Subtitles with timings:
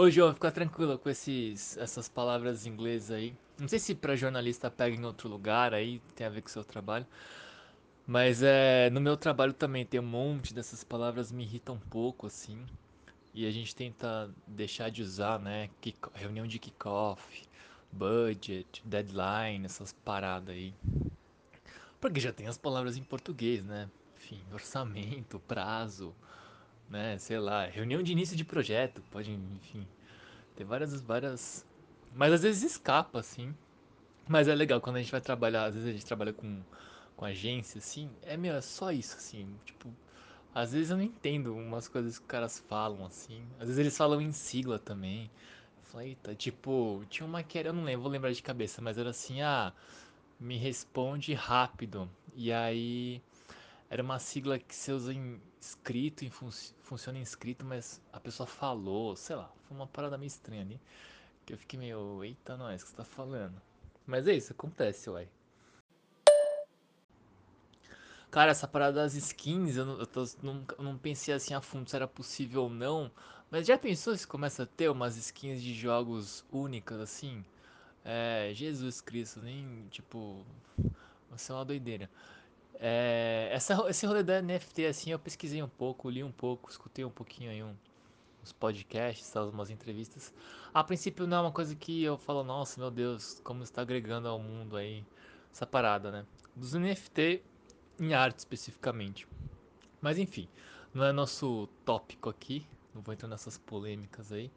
[0.00, 3.34] Ô, João, fica tranquilo com esses, essas palavras em inglês aí.
[3.58, 6.50] Não sei se pra jornalista pega em outro lugar aí, tem a ver com o
[6.50, 7.06] seu trabalho.
[8.06, 12.26] Mas é, no meu trabalho também tem um monte dessas palavras me irritam um pouco,
[12.26, 12.64] assim.
[13.34, 15.68] E a gente tenta deixar de usar, né?
[15.82, 17.42] Kick, reunião de kickoff,
[17.92, 20.72] budget, deadline, essas paradas aí.
[22.00, 23.86] Porque já tem as palavras em português, né?
[24.16, 26.14] Enfim, orçamento, prazo,
[26.88, 27.16] né?
[27.18, 29.86] Sei lá, reunião de início de projeto, pode, enfim,
[30.60, 31.66] ter várias, várias.
[32.14, 33.54] Mas às vezes escapa, assim.
[34.28, 36.62] Mas é legal quando a gente vai trabalhar, às vezes a gente trabalha com,
[37.16, 39.92] com agência, assim, é meu, é só isso, assim, tipo,
[40.54, 43.42] às vezes eu não entendo umas coisas que os caras falam, assim.
[43.58, 45.30] Às vezes eles falam em sigla também.
[45.78, 48.80] Eu falei, eita, tipo, tinha uma que era, eu não lembro, vou lembrar de cabeça,
[48.82, 49.72] mas era assim, ah,
[50.38, 52.08] me responde rápido.
[52.36, 53.20] E aí
[53.90, 56.48] era uma sigla que você usa em escrito, em fun
[56.80, 60.80] funciona em escrito, mas a pessoa falou, sei lá, foi uma parada meio estranha ali.
[61.44, 63.60] Que eu fiquei meio, eita, nós, o que você tá falando?
[64.06, 65.28] Mas é isso, acontece, uai.
[68.30, 71.90] Cara, essa parada das skins, eu, não, eu tô, não, não pensei assim a fundo
[71.90, 73.10] se era possível ou não.
[73.50, 77.44] Mas já pensou se começa a ter umas skins de jogos únicas assim?
[78.04, 80.46] É, Jesus Cristo, nem tipo.
[81.28, 82.08] Vai ser uma doideira.
[82.82, 87.04] É, essa, esse rolê da NFT, assim, eu pesquisei um pouco, li um pouco, escutei
[87.04, 87.74] um pouquinho aí um,
[88.42, 90.32] uns podcasts, umas entrevistas.
[90.72, 94.28] A princípio não é uma coisa que eu falo, nossa, meu Deus, como está agregando
[94.28, 95.04] ao mundo aí
[95.52, 96.26] essa parada, né?
[96.56, 97.42] Dos NFT
[97.98, 99.28] em arte especificamente.
[100.00, 100.48] Mas enfim,
[100.94, 104.50] não é nosso tópico aqui, não vou entrar nessas polêmicas aí.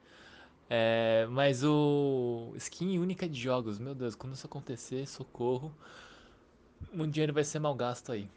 [0.70, 5.76] É, mas o skin única de jogos, meu Deus, quando isso acontecer, socorro,
[6.94, 8.30] muito dinheiro vai ser mal gasto aí.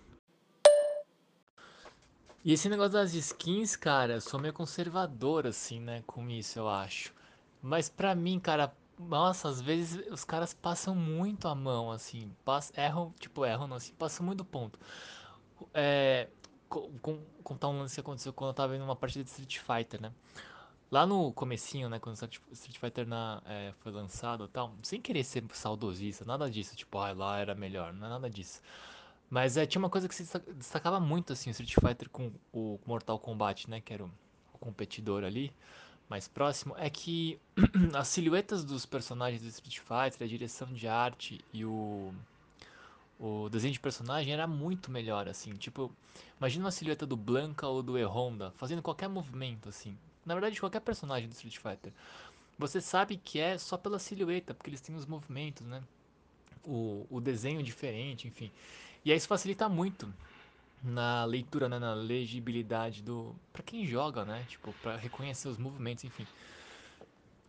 [2.44, 6.68] E esse negócio das skins, cara, eu sou meio conservador, assim, né, com isso, eu
[6.68, 7.12] acho.
[7.60, 12.72] Mas pra mim, cara, nossa, às vezes os caras passam muito a mão, assim, pass
[12.76, 14.78] erram, tipo, erram não, assim, passam muito ponto.
[15.74, 16.28] É,
[16.68, 20.00] com, contar um lance que aconteceu quando eu tava vendo uma partida de Street Fighter,
[20.00, 20.12] né?
[20.90, 25.00] Lá no comecinho, né, quando o Street Fighter na, é, foi lançado e tal, sem
[25.00, 28.62] querer ser saudosista, nada disso, tipo, ah, lá era melhor, não é nada disso.
[29.28, 32.78] Mas é, tinha uma coisa que se destacava muito, assim, o Street Fighter com o
[32.86, 34.10] Mortal Kombat, né, que era o,
[34.54, 35.52] o competidor ali,
[36.08, 37.38] mais próximo, é que
[37.94, 42.14] as silhuetas dos personagens do Street Fighter, a direção de arte e o,
[43.18, 45.90] o desenho de personagem era muito melhor, assim, tipo,
[46.38, 50.80] imagina uma silhueta do Blanca ou do E-Honda fazendo qualquer movimento, assim, na verdade qualquer
[50.80, 51.92] personagem do Street Fighter,
[52.58, 55.82] você sabe que é só pela silhueta, porque eles têm os movimentos, né,
[56.64, 58.50] o, o desenho diferente, enfim,
[59.04, 60.12] e aí isso facilita muito
[60.82, 64.44] na leitura, né, na legibilidade do para quem joga, né?
[64.48, 66.26] Tipo, para reconhecer os movimentos, enfim.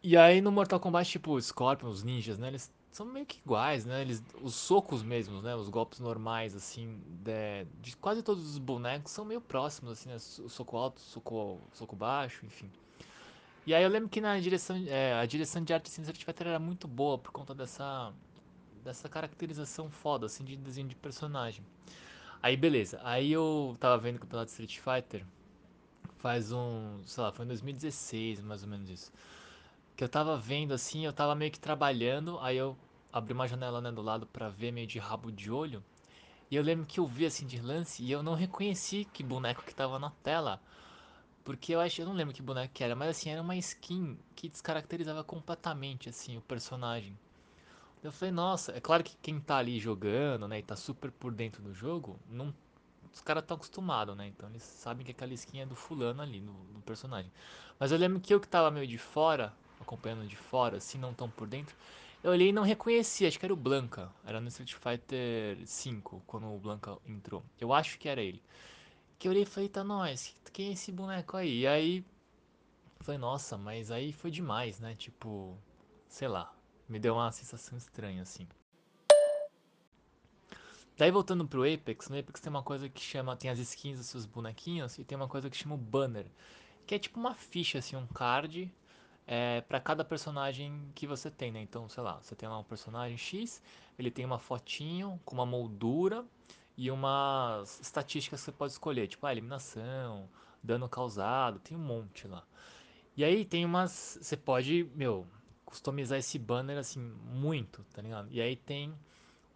[0.02, 3.86] E aí no Mortal Kombat, tipo, Scorpion, os ninjas, né, eles são meio que iguais,
[3.86, 4.02] né?
[4.02, 9.12] Eles os socos mesmos, né, os golpes normais assim, de, de quase todos os bonecos
[9.12, 10.16] são meio próximos assim, né?
[10.16, 12.70] O soco alto, soco soco baixo, enfim.
[13.68, 16.60] E aí eu lembro que na direção, é, a direção de arte Street Fighter era
[16.60, 18.12] muito boa por conta dessa
[18.84, 21.64] dessa caracterização foda assim de desenho de personagem.
[22.42, 25.26] Aí beleza, aí eu tava vendo o campeonato de Street Fighter
[26.18, 29.12] faz um, sei lá, foi em 2016, mais ou menos isso.
[29.96, 32.76] Que eu tava vendo assim, eu tava meio que trabalhando, aí eu
[33.18, 35.84] abri uma janela né, do lado pra ver meio de rabo de olho.
[36.50, 39.64] E eu lembro que eu vi assim de lance e eu não reconheci que boneco
[39.64, 40.62] que tava na tela.
[41.44, 44.18] Porque eu acho, eu não lembro que boneco que era, mas assim, era uma skin
[44.36, 47.18] que descaracterizava completamente assim o personagem.
[48.04, 51.34] Eu falei, nossa, é claro que quem tá ali jogando, né, e tá super por
[51.34, 52.54] dentro do jogo, não,
[53.14, 54.28] os caras estão acostumados, né?
[54.28, 57.32] Então eles sabem que aquela skin é do fulano ali, do personagem.
[57.80, 61.14] Mas eu lembro que eu que tava meio de fora, acompanhando de fora, assim, não
[61.14, 61.76] tão por dentro,
[62.24, 64.12] eu olhei e não reconheci, acho que era o Blanca.
[64.26, 67.44] Era no Street Fighter 5, quando o Blanca entrou.
[67.60, 68.42] Eu acho que era ele.
[69.20, 71.62] Que eu olhei e falei, tá nós, quem é esse boneco aí?
[71.62, 72.06] E aí,
[73.00, 74.96] falei, nossa, mas aí foi demais, né?
[74.96, 75.58] Tipo,
[76.08, 76.54] sei lá,
[76.90, 78.48] me deu uma sensação estranha, assim.
[80.98, 84.08] Daí voltando pro Apex, no Apex tem uma coisa que chama, tem as skins dos
[84.08, 86.26] seus bonequinhos e tem uma coisa que chama o banner,
[86.88, 88.74] que é tipo uma ficha, assim, um card
[89.28, 91.62] é, para cada personagem que você tem, né?
[91.62, 93.62] Então, sei lá, você tem lá um personagem X,
[94.00, 96.26] ele tem uma fotinho com uma moldura
[96.78, 100.30] e umas estatísticas que você pode escolher, tipo ah, eliminação,
[100.64, 102.44] dano causado, tem um monte lá.
[103.18, 105.28] E aí tem umas, você pode, meu,
[105.66, 108.30] customizar esse banner assim muito, tá ligado?
[108.32, 108.94] E aí tem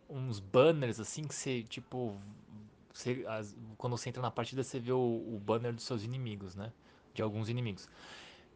[0.09, 2.19] uns banners assim que você tipo
[2.93, 6.55] você, as, quando você entra na partida você vê o, o, banner dos seus inimigos,
[6.55, 6.73] né?
[7.13, 7.87] De alguns inimigos.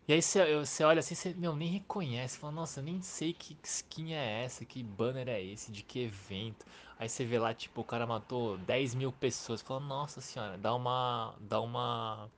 [0.08, 2.38] E aí você, olha assim, você meu, nem reconhece.
[2.38, 6.04] Fala, nossa, eu nem sei que skin é essa, que banner é esse, de que
[6.04, 6.66] evento.
[7.00, 9.62] Aí você vê lá, tipo, o cara matou 10 mil pessoas.
[9.62, 11.34] Fala, nossa senhora, dá uma.
[11.40, 12.30] dá uma.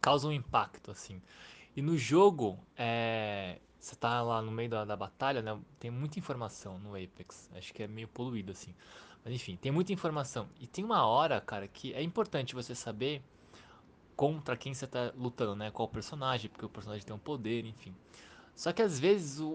[0.00, 1.20] causa um impacto, assim.
[1.76, 5.58] E no jogo, é, você tá lá no meio da, da batalha, né?
[5.80, 7.50] Tem muita informação no Apex.
[7.54, 8.74] Acho que é meio poluído, assim.
[9.24, 10.48] Mas enfim, tem muita informação.
[10.60, 13.20] E tem uma hora, cara, que é importante você saber
[14.16, 15.70] contra quem você tá lutando, né?
[15.70, 17.94] Qual personagem, porque o personagem tem um poder, enfim.
[18.54, 19.48] Só que às vezes o,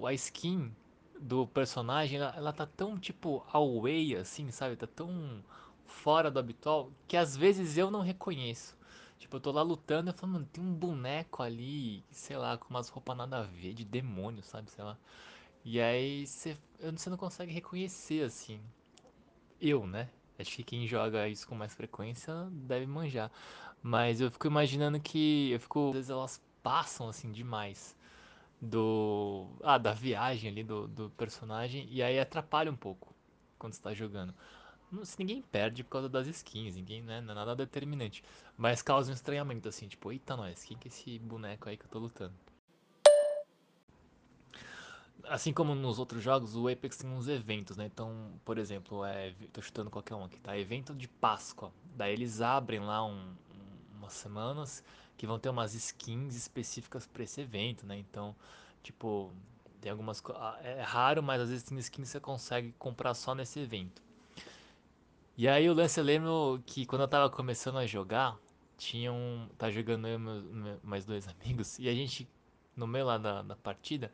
[0.00, 0.74] o, a skin
[1.20, 4.76] do personagem, ela, ela tá tão tipo away, assim, sabe?
[4.76, 5.44] Tá tão
[5.84, 8.78] fora do habitual, que às vezes eu não reconheço.
[9.18, 12.56] Tipo, eu tô lá lutando e eu falo, mano, tem um boneco ali, sei lá,
[12.56, 14.70] com umas roupas nada a ver, de demônio, sabe?
[14.70, 14.96] Sei lá.
[15.62, 18.60] E aí você, você não consegue reconhecer, assim.
[19.60, 20.08] Eu, né?
[20.40, 23.30] Acho que quem joga isso com mais frequência deve manjar.
[23.82, 25.50] Mas eu fico imaginando que.
[25.52, 25.88] Eu fico.
[25.88, 27.96] Às vezes elas passam assim demais
[28.60, 29.48] do.
[29.62, 31.86] Ah, da viagem ali do, do personagem.
[31.90, 33.14] E aí atrapalha um pouco
[33.58, 34.34] quando você tá jogando.
[34.92, 37.20] Não- Se ninguém perde por causa das skins, ninguém, né?
[37.20, 38.24] Não é nada determinante.
[38.56, 41.84] Mas causa um estranhamento assim, tipo, eita nós, quem que é esse boneco aí que
[41.86, 42.34] eu tô lutando?
[45.30, 47.86] Assim como nos outros jogos, o Apex tem uns eventos, né?
[47.86, 50.58] Então, por exemplo, é, tô chutando qualquer um aqui, tá?
[50.58, 51.72] Evento de Páscoa.
[51.96, 54.82] Daí eles abrem lá um, um- umas semanas
[55.16, 57.96] que vão ter umas skins específicas pra esse evento, né?
[57.98, 58.34] Então,
[58.82, 59.32] tipo,
[59.80, 60.20] tem algumas.
[60.34, 64.02] ah, É raro, mas às vezes tem skins que você consegue comprar só nesse evento.
[65.36, 68.38] E aí o lance eu lembro que quando eu tava começando a jogar,
[68.76, 69.48] tinha um.
[69.58, 72.28] Tá jogando eu e meus- me- mais dois amigos, e a gente,
[72.76, 74.12] no meio lá da, da partida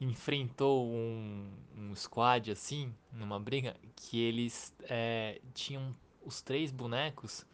[0.00, 5.94] enfrentou um, um squad assim, numa briga, que eles é, tinham
[6.24, 7.46] os três bonecos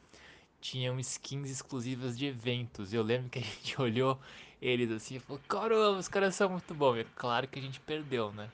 [0.62, 2.94] tinham skins exclusivas de eventos.
[2.94, 4.18] Eu lembro que a gente olhou
[4.62, 6.98] eles assim e falou: Caramba, os caras são muito bons.
[6.98, 8.50] E claro que a gente perdeu, né?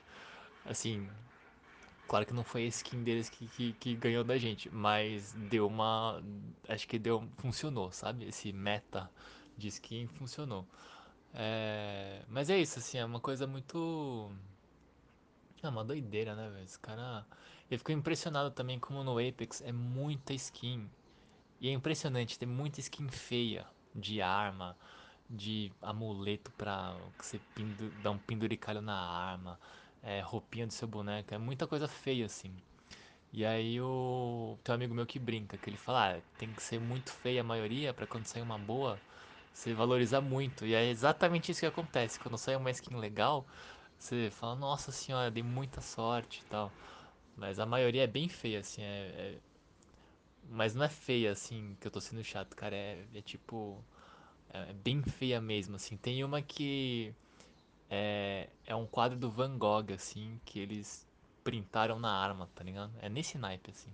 [0.65, 1.07] Assim,
[2.07, 5.67] claro que não foi a skin deles que, que, que ganhou da gente, mas deu
[5.67, 6.21] uma.
[6.67, 7.23] Acho que deu.
[7.37, 8.25] Funcionou, sabe?
[8.27, 9.09] Esse meta
[9.55, 10.65] de skin funcionou.
[11.33, 14.31] É, mas é isso, assim, é uma coisa muito
[15.61, 16.63] é uma doideira, né, velho?
[16.63, 17.25] Esse cara.
[17.69, 20.89] Eu fico impressionado também como no Apex é muita skin.
[21.61, 24.77] E é impressionante, tem muita skin feia de arma,
[25.29, 27.89] de amuleto pra que você pindu...
[28.01, 29.59] dar um penduricalho na arma,
[30.01, 32.53] é, roupinha do seu boneco, é muita coisa feia assim.
[33.33, 36.63] E aí o tem um amigo meu que brinca, que ele fala, ah, tem que
[36.63, 38.99] ser muito feia a maioria pra quando sair uma boa,
[39.53, 40.65] você valorizar muito.
[40.65, 42.19] E é exatamente isso que acontece.
[42.19, 43.45] Quando sai uma skin legal,
[43.99, 46.71] você fala, nossa senhora, dei muita sorte e tal.
[47.37, 48.85] Mas a maioria é bem feia, assim, é,
[49.37, 49.39] é-
[50.49, 52.75] Mas não é feia, assim, que eu tô sendo chato, cara.
[52.75, 53.83] É, é tipo.
[54.53, 55.97] É, é bem feia mesmo, assim.
[55.97, 57.13] Tem uma que.
[57.89, 61.07] É, é um quadro do Van Gogh, assim, que eles
[61.43, 62.93] printaram na arma, tá ligado?
[63.01, 63.91] É nesse naipe, assim.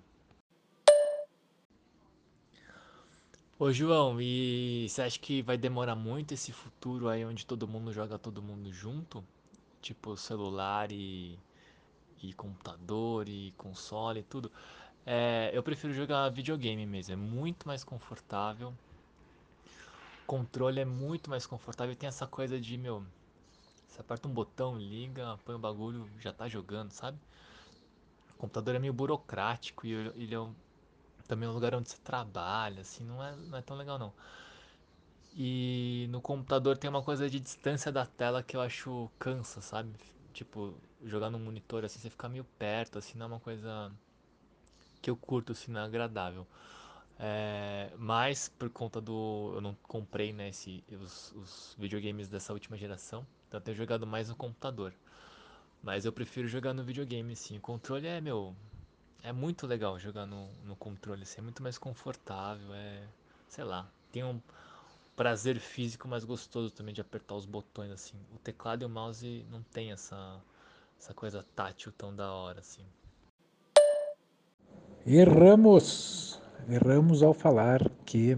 [3.57, 7.91] Ô, João, e você acha que vai demorar muito esse futuro aí onde todo mundo
[7.91, 9.23] joga todo mundo junto?
[9.81, 11.39] Tipo, celular e,
[12.23, 14.51] e computador e console e tudo?
[15.05, 18.73] É, eu prefiro jogar videogame mesmo, é muito mais confortável.
[20.27, 23.05] Controle é muito mais confortável e tem essa coisa de, meu,
[23.87, 27.19] você aperta um botão, liga, põe o bagulho, já tá jogando, sabe?
[28.29, 30.53] O computador é meio burocrático e ele é um,
[31.27, 34.13] também um lugar onde você trabalha, assim, não é, não é tão legal não.
[35.35, 39.91] E no computador tem uma coisa de distância da tela que eu acho cansa, sabe?
[40.33, 43.91] Tipo, jogar no monitor assim, você fica meio perto, assim, não é uma coisa
[45.01, 46.47] que eu curto, assim, não é agradável.
[47.17, 49.53] É, mas por conta do.
[49.55, 53.25] Eu não comprei né, esse, os, os videogames dessa última geração.
[53.47, 54.93] Então eu tenho jogado mais no computador.
[55.81, 57.57] Mas eu prefiro jogar no videogame, sim.
[57.57, 58.55] O controle é, meu.
[59.25, 63.01] É muito legal jogar no, no controle, assim, é muito mais confortável, é.
[63.49, 63.89] Sei lá.
[64.11, 64.39] Tem um
[65.15, 68.13] prazer físico mais gostoso também de apertar os botões, assim.
[68.35, 70.39] O teclado e o mouse não tem essa,
[70.99, 72.83] essa coisa tátil tão da hora, assim.
[75.07, 76.39] Erramos!
[76.69, 78.37] Erramos ao falar que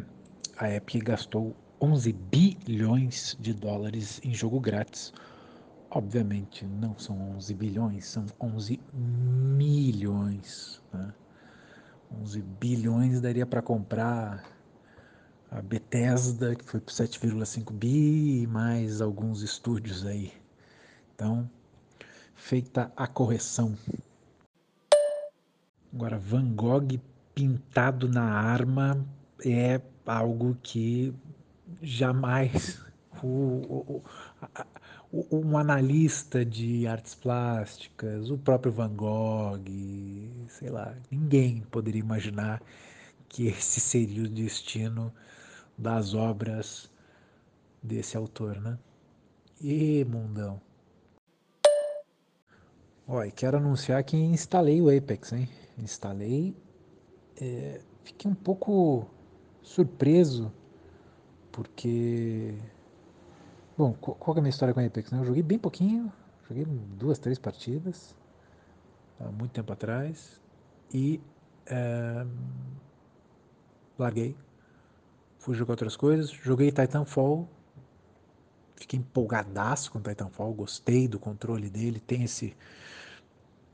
[0.56, 5.14] a Epic gastou 11 bilhões de dólares em jogo grátis.
[5.90, 10.82] Obviamente não são 11 bilhões, são 11 milhões.
[10.94, 11.14] Né?
[12.22, 14.44] 11 bilhões daria para comprar
[15.50, 20.34] a Bethesda, que foi por 7,5 bi, e mais alguns estúdios aí.
[21.16, 21.50] Então,
[22.36, 23.76] feita a correção.
[25.94, 27.00] Agora, Van Gogh
[27.34, 29.06] pintado na arma
[29.46, 31.14] é algo que
[31.82, 32.80] jamais
[33.24, 34.04] o, o,
[35.32, 39.64] um analista de artes plásticas, o próprio Van Gogh,
[40.48, 42.62] sei lá, ninguém poderia imaginar
[43.30, 45.14] que esse seria o destino
[45.78, 46.90] das obras
[47.82, 48.78] desse autor, né?
[49.62, 50.62] E mundão.
[53.26, 55.50] E quero anunciar que instalei o Apex, hein?
[55.78, 56.56] Instalei.
[57.40, 59.08] É, fiquei um pouco
[59.62, 60.52] surpreso,
[61.52, 62.54] porque.
[63.78, 65.12] Bom, qual é a minha história com o Apex?
[65.12, 65.20] Né?
[65.20, 66.12] Eu joguei bem pouquinho,
[66.50, 68.16] joguei duas, três partidas,
[69.20, 70.42] há muito tempo atrás,
[70.94, 71.22] e.
[71.66, 72.26] É,
[74.00, 74.36] larguei.
[75.38, 76.30] Fui jogar outras coisas.
[76.30, 77.48] Joguei Titanfall.
[78.76, 80.54] Fiquei empolgadaço com Titanfall.
[80.54, 82.00] Gostei do controle dele.
[82.00, 82.56] Tem esse.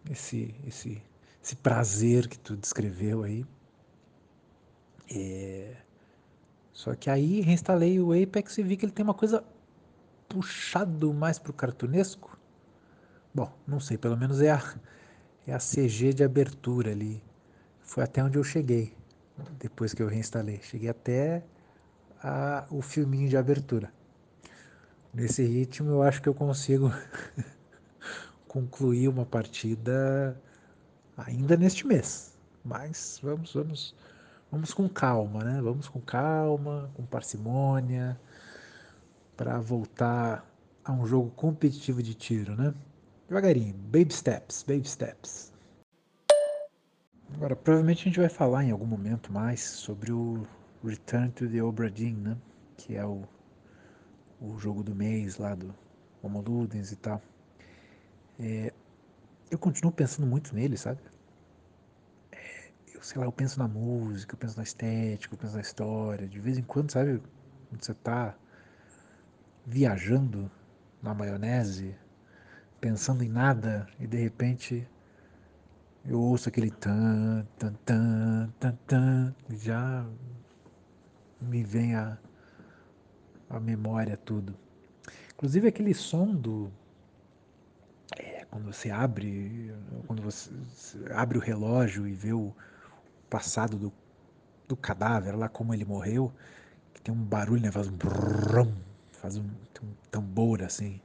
[0.10, 0.53] Esse.
[0.67, 1.01] Esse,
[1.41, 3.45] esse prazer que tu descreveu aí.
[5.10, 5.75] É...
[6.72, 9.43] Só que aí reinstalei o Apex e vi que ele tem uma coisa
[10.33, 12.35] puxado mais pro cartunesco.
[13.33, 14.75] Bom, não sei, pelo menos é a,
[15.45, 17.23] é a CG de abertura ali.
[17.81, 18.95] Foi até onde eu cheguei
[19.59, 20.59] depois que eu reinstalei.
[20.63, 21.43] Cheguei até
[22.23, 23.93] a, o filminho de abertura.
[25.13, 26.91] Nesse ritmo eu acho que eu consigo
[28.47, 30.35] concluir uma partida
[31.15, 32.35] ainda neste mês.
[32.65, 33.95] Mas vamos, vamos,
[34.51, 35.61] vamos com calma, né?
[35.61, 38.19] Vamos com calma, com parcimônia,
[39.43, 40.50] para voltar
[40.85, 42.73] a um jogo competitivo de tiro, né?
[43.27, 45.51] Devagarinho, baby steps, baby steps.
[47.33, 50.47] Agora, provavelmente a gente vai falar em algum momento mais sobre o
[50.81, 52.38] Return to the Obra Dinn, né?
[52.77, 53.23] Que é o,
[54.39, 55.75] o jogo do mês lá do
[56.21, 57.21] Homo Ludens e tal.
[58.39, 58.71] É,
[59.51, 61.01] eu continuo pensando muito nele, sabe?
[62.31, 65.62] É, eu sei lá, eu penso na música, eu penso na estética, eu penso na
[65.62, 66.29] história.
[66.29, 67.21] De vez em quando, sabe?
[67.69, 68.38] Quando você tá
[69.65, 70.50] viajando
[71.01, 71.96] na maionese,
[72.79, 74.88] pensando em nada e de repente
[76.05, 80.05] eu ouço aquele tan, tan, tan, tan, tan, e já
[81.39, 82.17] me vem a,
[83.50, 84.53] a memória tudo.
[85.34, 86.72] Inclusive aquele som do.
[88.17, 89.74] É, quando você abre.
[90.05, 90.51] Quando você
[91.13, 92.53] abre o relógio e vê o
[93.29, 93.93] passado do,
[94.67, 96.34] do cadáver, lá como ele morreu,
[96.93, 97.72] que tem um barulho, né?
[97.72, 97.96] Faz um.
[97.96, 98.74] Brum,
[99.23, 99.45] faz um,
[99.81, 100.99] um tambor assim.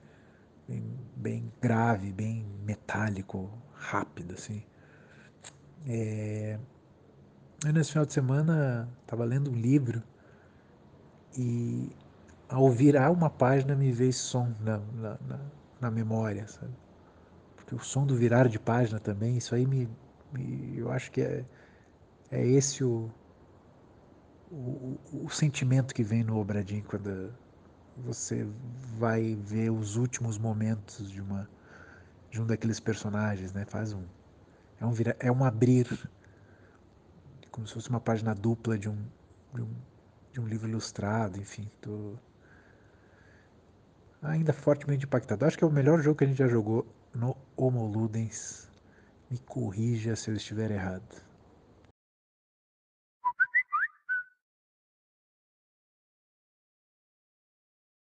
[0.66, 0.82] Bem,
[1.16, 4.62] bem grave, bem metálico, rápido, assim.
[5.87, 6.58] É...
[7.64, 10.02] Eu, nesse final de semana, estava lendo um livro
[11.37, 11.90] e
[12.48, 15.40] ao virar uma página me veio esse som na, na, na,
[15.80, 16.72] na memória, sabe?
[17.56, 19.88] Porque o som do virar de página também, isso aí me,
[20.32, 21.44] me eu acho que é,
[22.30, 23.10] é esse o,
[24.50, 27.32] o, o sentimento que vem no Obradim quando
[28.05, 28.47] você
[28.99, 31.49] vai ver os últimos momentos de uma
[32.31, 33.64] de um daqueles personagens, né?
[33.64, 34.05] Faz um
[34.81, 35.87] é um vira, é um abrir
[37.50, 38.97] como se fosse uma página dupla de um
[39.55, 39.75] de um,
[40.33, 42.14] de um livro ilustrado, enfim, tô
[44.23, 45.45] ainda fortemente impactado.
[45.45, 48.69] Acho que é o melhor jogo que a gente já jogou no Homo Ludens.
[49.31, 51.27] Me corrija se eu estiver errado.